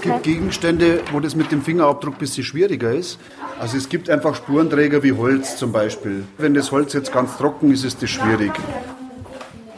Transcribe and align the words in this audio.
Es 0.00 0.04
gibt 0.04 0.22
Gegenstände, 0.22 1.02
wo 1.12 1.20
das 1.20 1.36
mit 1.36 1.52
dem 1.52 1.60
Fingerabdruck 1.60 2.14
ein 2.14 2.20
bisschen 2.20 2.42
schwieriger 2.42 2.90
ist. 2.90 3.18
Also 3.58 3.76
es 3.76 3.90
gibt 3.90 4.08
einfach 4.08 4.34
Spurenträger 4.34 5.02
wie 5.02 5.12
Holz 5.12 5.58
zum 5.58 5.72
Beispiel. 5.72 6.24
Wenn 6.38 6.54
das 6.54 6.72
Holz 6.72 6.94
jetzt 6.94 7.12
ganz 7.12 7.36
trocken 7.36 7.70
ist, 7.70 7.84
ist 7.84 8.02
das 8.02 8.08
schwierig. 8.08 8.52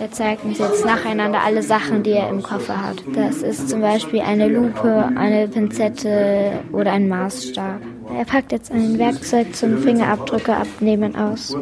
Er 0.00 0.10
zeigt 0.10 0.44
uns 0.44 0.58
jetzt 0.58 0.82
nacheinander 0.86 1.42
alle 1.44 1.62
Sachen, 1.62 2.02
die 2.02 2.12
er 2.12 2.30
im 2.30 2.42
Koffer 2.42 2.82
hat. 2.82 2.96
Das 3.14 3.42
ist 3.42 3.68
zum 3.68 3.82
Beispiel 3.82 4.20
eine 4.20 4.48
Lupe, 4.48 5.10
eine 5.14 5.46
Pinzette 5.46 6.52
oder 6.72 6.92
ein 6.92 7.06
Maßstab. 7.06 7.82
Er 8.16 8.24
packt 8.24 8.50
jetzt 8.52 8.72
ein 8.72 8.98
Werkzeug 8.98 9.54
zum 9.54 9.76
Fingerabdrücke 9.76 10.56
abnehmen 10.56 11.16
aus. 11.16 11.54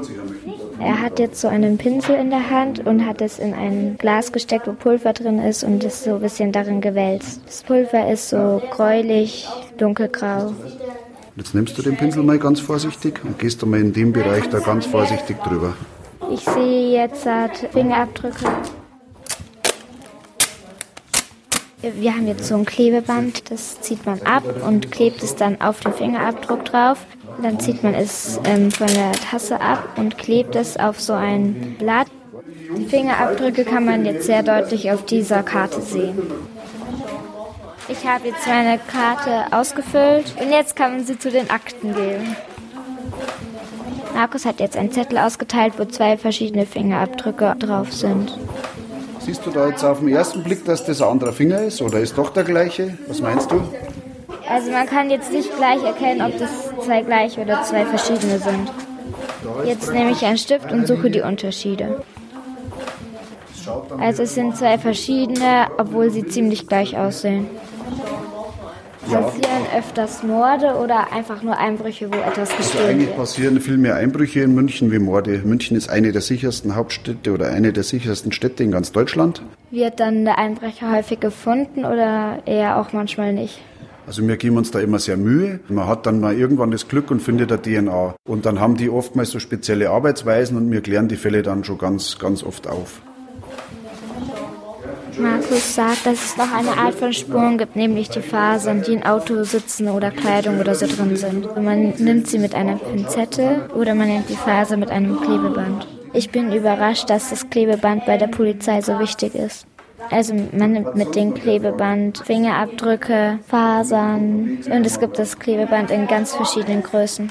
Er 0.79 1.03
hat 1.03 1.19
jetzt 1.19 1.41
so 1.41 1.49
einen 1.49 1.79
Pinsel 1.79 2.15
in 2.15 2.31
der 2.31 2.49
Hand 2.49 2.87
und 2.87 3.05
hat 3.05 3.21
es 3.23 3.41
in 3.41 3.55
ein 3.55 3.97
Glas 3.99 4.31
gesteckt, 4.31 4.69
wo 4.69 4.73
Pulver 4.73 5.13
drin 5.13 5.41
ist 5.41 5.65
und 5.65 5.83
ist 5.83 6.05
so 6.05 6.15
ein 6.15 6.21
bisschen 6.21 6.53
darin 6.53 6.81
gewälzt. 6.81 7.41
Das 7.45 7.65
Pulver 7.65 8.09
ist 8.09 8.29
so 8.29 8.63
gräulich, 8.71 9.49
dunkelgrau. 9.79 10.53
Jetzt 11.35 11.55
nimmst 11.57 11.77
du 11.77 11.83
den 11.83 11.97
Pinsel 11.97 12.23
mal 12.23 12.39
ganz 12.39 12.61
vorsichtig 12.61 13.21
und 13.25 13.41
gehst 13.41 13.67
mal 13.67 13.81
in 13.81 13.93
dem 13.93 14.13
Bereich 14.13 14.49
da 14.49 14.61
ganz 14.61 14.87
vorsichtig 14.87 15.39
drüber. 15.43 15.75
Ich 16.31 16.41
sehe 16.41 16.91
jetzt 16.91 17.27
Fingerabdrücke. 17.73 18.47
Wir 21.81 22.13
haben 22.13 22.27
jetzt 22.27 22.47
so 22.47 22.57
ein 22.57 22.65
Klebeband, 22.65 23.51
das 23.51 23.81
zieht 23.81 24.05
man 24.05 24.21
ab 24.23 24.43
und 24.67 24.91
klebt 24.91 25.23
es 25.23 25.37
dann 25.37 25.61
auf 25.61 25.81
den 25.81 25.93
Fingerabdruck 25.93 26.65
drauf. 26.65 26.99
Dann 27.41 27.61
zieht 27.61 27.85
man 27.85 27.95
es 27.95 28.41
ähm, 28.45 28.71
von 28.73 28.89
der 28.89 29.13
Tasse 29.13 29.61
ab 29.61 29.97
und 29.97 30.19
klebt 30.19 30.57
es 30.57 30.77
auf 30.77 31.01
so 31.01 31.13
ein 31.13 31.77
Blatt. 31.79 32.09
Die 32.77 32.85
Fingerabdrücke 32.85 33.65
kann 33.65 33.85
man 33.85 34.05
jetzt 34.05 34.27
sehr 34.27 34.43
deutlich 34.43 34.91
auf 34.91 35.05
dieser 35.05 35.43
Karte 35.45 35.81
sehen. 35.81 36.21
Ich 37.89 38.07
habe 38.07 38.29
jetzt 38.29 38.47
meine 38.47 38.79
Karte 38.79 39.57
ausgefüllt 39.57 40.35
und 40.41 40.51
jetzt 40.51 40.77
kann 40.77 40.97
man 40.97 41.07
sie 41.07 41.19
zu 41.19 41.31
den 41.31 41.49
Akten 41.49 41.95
geben. 41.95 42.37
Markus 44.19 44.45
hat 44.45 44.59
jetzt 44.59 44.77
einen 44.77 44.91
Zettel 44.91 45.17
ausgeteilt, 45.17 45.75
wo 45.77 45.85
zwei 45.85 46.17
verschiedene 46.17 46.67
Fingerabdrücke 46.67 47.55
drauf 47.57 47.93
sind. 47.93 48.37
Siehst 49.21 49.47
du 49.47 49.51
da 49.51 49.69
jetzt 49.69 49.85
auf 49.85 50.01
den 50.01 50.09
ersten 50.09 50.43
Blick, 50.43 50.65
dass 50.65 50.85
das 50.85 51.01
ein 51.01 51.09
anderer 51.09 51.33
Finger 51.33 51.63
ist 51.63 51.81
oder 51.81 52.01
ist 52.01 52.19
doch 52.19 52.31
der 52.31 52.43
gleiche? 52.43 52.99
Was 53.07 53.21
meinst 53.21 53.49
du? 53.53 53.63
Also 54.49 54.73
man 54.73 54.87
kann 54.87 55.09
jetzt 55.11 55.31
nicht 55.31 55.57
gleich 55.57 55.85
erkennen, 55.85 56.21
ob 56.23 56.37
das 56.37 56.51
zwei 56.85 57.03
gleiche 57.03 57.43
oder 57.43 57.63
zwei 57.63 57.85
verschiedene 57.85 58.41
sind. 58.41 58.73
Jetzt 59.65 59.93
nehme 59.93 60.11
ich 60.11 60.25
einen 60.25 60.37
Stift 60.37 60.73
und 60.73 60.89
suche 60.89 61.11
die 61.11 61.21
Unterschiede. 61.21 62.03
Also 64.01 64.25
es 64.25 64.35
sind 64.35 64.57
zwei 64.57 64.79
verschiedene, 64.79 65.69
obwohl 65.79 66.11
sie 66.11 66.27
ziemlich 66.27 66.67
gleich 66.67 66.99
aussehen. 66.99 67.47
Passieren 69.09 69.63
öfters 69.77 70.23
Morde 70.23 70.77
oder 70.77 71.13
einfach 71.13 71.43
nur 71.43 71.57
Einbrüche, 71.57 72.11
wo 72.11 72.17
etwas 72.17 72.51
Also 72.51 72.57
gestohlen 72.57 72.89
eigentlich 72.89 73.09
wird? 73.09 73.17
passieren 73.17 73.61
viel 73.61 73.79
mehr 73.79 73.97
Einbrüche 73.97 74.41
in 74.41 74.55
München 74.55 74.93
wie 74.93 74.99
Morde. 74.99 75.41
München 75.45 75.77
ist 75.77 75.89
eine 75.89 76.13
der 76.13 76.21
sichersten 76.21 76.77
Hauptstädte 76.77 77.33
oder 77.33 77.49
eine 77.49 77.73
der 77.73 77.85
sichersten 77.85 78.33
Städte 78.33 78.63
in 78.65 78.71
ganz 78.71 78.93
Deutschland. 78.93 79.43
Wird 79.71 80.01
dann 80.01 80.25
der 80.25 80.39
Einbrecher 80.39 80.93
häufig 80.93 81.21
gefunden 81.21 81.85
oder 81.85 82.43
eher 82.47 82.79
auch 82.79 82.93
manchmal 82.93 83.33
nicht? 83.33 83.61
Also 84.07 84.27
wir 84.27 84.39
geben 84.39 84.57
uns 84.57 84.71
da 84.71 84.81
immer 84.81 84.99
sehr 84.99 85.19
Mühe. 85.19 85.61
Man 85.69 85.87
hat 85.87 86.07
dann 86.07 86.21
mal 86.21 86.35
irgendwann 86.35 86.71
das 86.71 86.89
Glück 86.89 87.11
und 87.11 87.21
findet 87.21 87.53
eine 87.53 87.61
DNA. 87.61 88.15
Und 88.27 88.47
dann 88.47 88.59
haben 88.59 88.77
die 88.77 88.89
oftmals 88.89 89.31
so 89.31 89.39
spezielle 89.39 89.91
Arbeitsweisen 89.91 90.57
und 90.57 90.71
wir 90.71 90.81
klären 90.81 91.09
die 91.09 91.17
Fälle 91.17 91.43
dann 91.43 91.63
schon 91.63 91.77
ganz, 91.77 92.19
ganz 92.19 92.43
oft 92.43 92.67
auf. 92.69 93.03
Markus 95.19 95.75
sagt, 95.75 96.07
dass 96.07 96.25
es 96.25 96.37
noch 96.37 96.53
eine 96.53 96.77
Art 96.77 96.95
von 96.95 97.13
Spuren 97.13 97.59
gibt, 97.59 97.77
nämlich 97.77 98.09
die 98.09 98.21
Fasern, 98.21 98.83
die 98.83 98.93
in 98.93 99.05
Autos 99.05 99.51
sitzen 99.51 99.89
oder 99.89 100.11
Kleidung 100.11 100.61
oder 100.61 100.75
so 100.75 100.87
drin 100.87 101.17
sind. 101.17 101.57
Man 101.63 101.95
nimmt 101.99 102.29
sie 102.29 102.39
mit 102.39 102.55
einer 102.55 102.77
Pinzette 102.77 103.69
oder 103.75 103.95
man 103.95 104.09
nimmt 104.09 104.29
die 104.29 104.37
Faser 104.37 104.77
mit 104.77 104.91
einem 104.91 105.21
Klebeband. 105.21 105.87
Ich 106.13 106.31
bin 106.31 106.53
überrascht, 106.53 107.11
dass 107.11 107.31
das 107.31 107.51
Klebeband 107.51 108.07
bei 108.07 108.17
der 108.17 108.29
Polizei 108.29 108.81
so 108.81 108.99
wichtig 108.99 109.35
ist. 109.35 109.67
Also 110.11 110.35
man 110.53 110.73
nimmt 110.73 110.95
mit 110.95 111.15
dem 111.17 111.35
Klebeband 111.35 112.19
Fingerabdrücke, 112.25 113.41
Fasern 113.47 114.59
und 114.71 114.87
es 114.87 115.01
gibt 115.01 115.19
das 115.19 115.39
Klebeband 115.39 115.91
in 115.91 116.07
ganz 116.07 116.35
verschiedenen 116.35 116.83
Größen. 116.83 117.31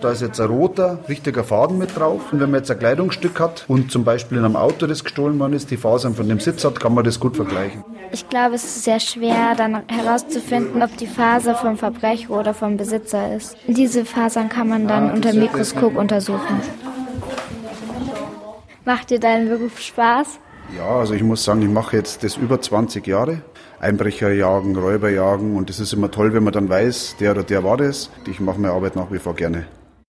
Da 0.00 0.10
ist 0.10 0.20
jetzt 0.20 0.40
ein 0.40 0.48
roter, 0.48 0.98
richtiger 1.08 1.42
Faden 1.42 1.78
mit 1.78 1.96
drauf. 1.96 2.32
Und 2.32 2.40
wenn 2.40 2.50
man 2.50 2.60
jetzt 2.60 2.70
ein 2.70 2.78
Kleidungsstück 2.78 3.40
hat 3.40 3.64
und 3.66 3.90
zum 3.90 4.04
Beispiel 4.04 4.38
in 4.38 4.44
einem 4.44 4.56
Auto, 4.56 4.86
das 4.86 5.04
gestohlen 5.04 5.38
worden 5.38 5.54
ist, 5.54 5.70
die 5.70 5.76
Fasern 5.76 6.14
von 6.14 6.28
dem 6.28 6.38
Sitz 6.38 6.64
hat, 6.64 6.78
kann 6.78 6.94
man 6.94 7.04
das 7.04 7.18
gut 7.18 7.36
vergleichen. 7.36 7.82
Ich 8.12 8.28
glaube, 8.28 8.56
es 8.56 8.64
ist 8.64 8.84
sehr 8.84 9.00
schwer, 9.00 9.54
dann 9.56 9.82
herauszufinden, 9.88 10.82
ob 10.82 10.96
die 10.96 11.06
Faser 11.06 11.54
vom 11.54 11.76
Verbrecher 11.76 12.30
oder 12.30 12.52
vom 12.52 12.76
Besitzer 12.76 13.34
ist. 13.34 13.56
Diese 13.66 14.04
Fasern 14.04 14.48
kann 14.48 14.68
man 14.68 14.86
dann 14.86 15.10
unter 15.12 15.32
dem 15.32 15.40
Mikroskop 15.40 15.96
untersuchen. 15.96 16.60
Macht 18.84 19.10
dir 19.10 19.18
dein 19.18 19.48
Beruf 19.48 19.80
Spaß? 19.80 20.38
Ja, 20.76 20.98
also 20.98 21.14
ich 21.14 21.22
muss 21.22 21.44
sagen, 21.44 21.62
ich 21.62 21.68
mache 21.68 21.96
jetzt 21.96 22.22
das 22.22 22.36
über 22.36 22.60
20 22.60 23.06
Jahre. 23.06 23.40
Einbrecher 23.80 24.32
jagen, 24.32 24.76
Räuber 24.76 25.10
jagen 25.10 25.56
und 25.56 25.70
es 25.70 25.80
ist 25.80 25.92
immer 25.92 26.10
toll, 26.10 26.32
wenn 26.32 26.44
man 26.44 26.52
dann 26.52 26.68
weiß, 26.68 27.16
der 27.20 27.32
oder 27.32 27.42
der 27.42 27.62
war 27.62 27.76
das. 27.76 28.10
Ich 28.26 28.40
mache 28.40 28.60
meine 28.60 28.72
Arbeit 28.74 28.96
nach 28.96 29.10
wie 29.10 29.18
vor 29.18 29.34
gerne. 29.34 29.66